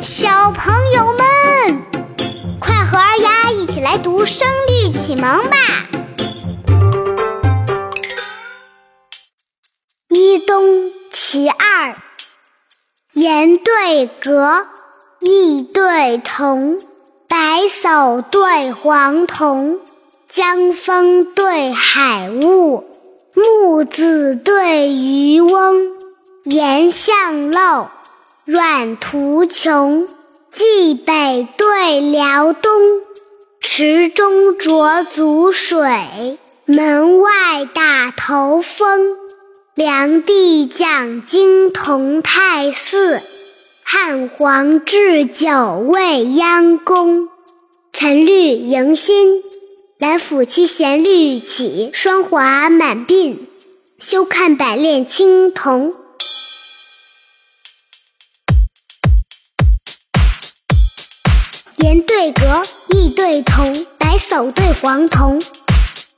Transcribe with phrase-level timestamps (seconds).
[0.00, 1.84] 小朋友们，
[2.58, 5.56] 快和二丫一起来读《声律启蒙》吧！
[10.08, 11.94] 一东其二，
[13.12, 14.66] 言对格，
[15.20, 16.78] 意对同，
[17.28, 19.80] 白叟对黄童，
[20.30, 22.84] 江风对海雾，
[23.34, 25.90] 木子对渔翁，
[26.44, 27.90] 岩象漏。
[28.52, 30.08] 阮途穷，
[30.50, 32.72] 冀北对辽东，
[33.60, 39.16] 池中浊足水，门外打头风。
[39.76, 43.22] 梁帝讲经同泰寺，
[43.84, 47.28] 汉皇置酒未央宫。
[47.92, 49.44] 陈绿迎新，
[49.98, 53.36] 南府七弦绿起，霜华满鬓，
[54.00, 55.94] 休看百炼青铜。
[61.90, 65.42] 言对格，意对同，白叟对黄童，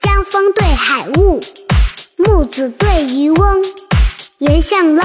[0.00, 1.40] 江风对海雾，
[2.16, 3.64] 木子对渔翁，
[4.38, 5.04] 岩象漏，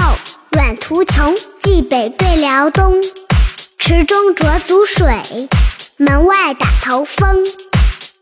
[0.50, 3.00] 阮途穷，冀北对辽东，
[3.78, 5.06] 池中浊足水，
[5.98, 7.46] 门外打头风。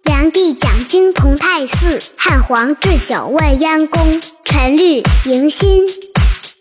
[0.02, 4.20] 梁帝讲经同泰寺，汉皇置酒未央宫。
[4.44, 5.86] 陈绿迎新，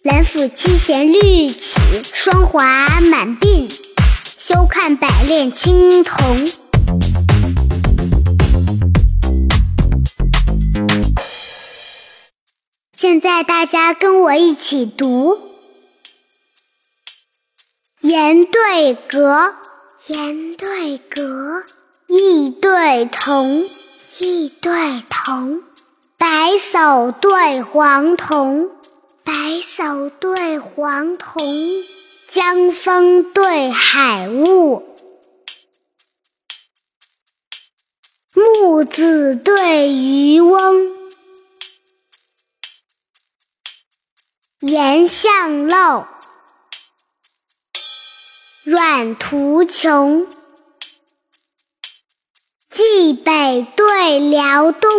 [0.04, 1.78] 兰府七贤绿起，
[2.14, 3.70] 霜华满鬓。
[4.54, 6.48] 休看百炼青铜。
[12.96, 15.40] 现在大家跟我一起读：
[18.02, 19.56] 言对格，
[20.06, 21.64] 言对格；
[22.08, 23.68] 意对同，
[24.20, 25.64] 意对同；
[26.20, 28.70] 白叟对黄童，
[29.24, 31.44] 白叟对黄童。
[32.34, 34.82] 江风对海雾，
[38.34, 40.92] 木子对渔翁，
[44.62, 46.08] 岩象漏，
[48.64, 50.26] 阮途穷，
[52.72, 54.92] 冀北对辽东，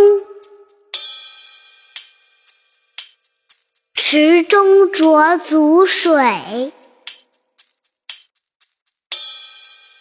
[3.93, 6.73] 池中浊足水。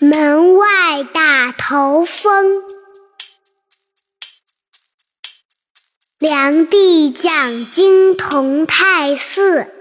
[0.03, 2.61] 门外打头风，
[6.17, 9.73] 梁帝讲经同泰寺，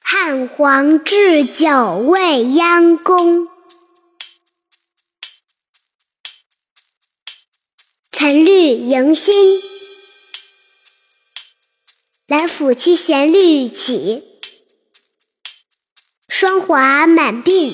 [0.00, 3.46] 汉皇置酒未央宫。
[8.10, 9.62] 陈绿迎新，
[12.26, 14.29] 兰甫七弦绿起。
[16.40, 17.70] 霜华满鬓，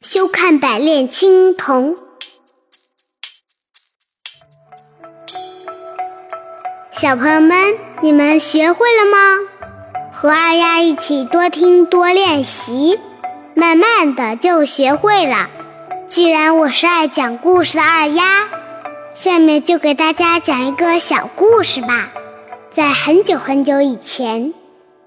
[0.00, 1.94] 休看百炼青铜。
[6.98, 9.18] 小朋友们，你们学会了吗？
[10.10, 12.98] 和二丫一起多听多练习，
[13.52, 15.50] 慢慢的就学会了。
[16.08, 18.48] 既然我是爱讲故事的二丫，
[19.12, 22.08] 下面就给大家讲一个小故事吧。
[22.72, 24.54] 在很久很久以前。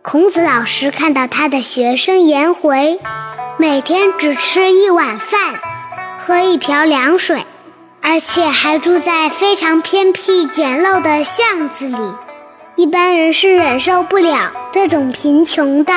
[0.03, 3.00] 孔子老师看到他的学生颜回，
[3.58, 5.56] 每天只吃一碗饭，
[6.19, 7.46] 喝一瓢凉水，
[8.02, 11.97] 而且还住在非常偏僻简陋的巷子里，
[12.75, 15.94] 一般人是忍受不了这种贫穷的。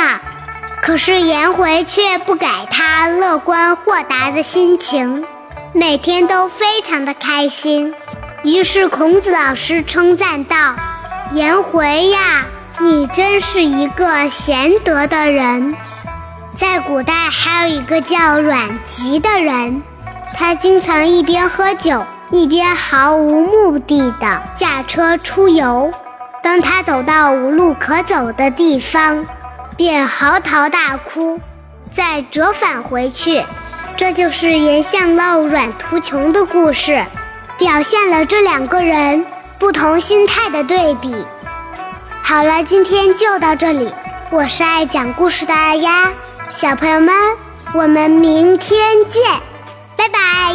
[0.80, 5.26] 可是颜回却不改他乐观豁达的心情，
[5.72, 7.92] 每天都非常的开心。
[8.44, 10.76] 于是孔子老师称赞道
[11.34, 12.46] ：“颜回呀。”
[12.78, 15.74] 你真是一个贤德的人。
[16.56, 19.82] 在古代，还有一个叫阮籍的人，
[20.34, 25.90] 他经常一边喝酒，一边毫无目的的驾车出游。
[26.42, 29.24] 当他走到无路可走的地方，
[29.76, 31.40] 便嚎啕大哭，
[31.92, 33.44] 再折返回去。
[33.96, 37.04] 这就是颜巷漏、阮途穷的故事，
[37.58, 39.24] 表现了这两个人
[39.58, 41.16] 不同心态的对比。
[42.28, 43.88] 好了，今天就到这里。
[44.32, 46.12] 我是爱讲故事的二丫，
[46.50, 47.14] 小朋友们，
[47.72, 49.22] 我们明天见，
[49.94, 50.52] 拜拜。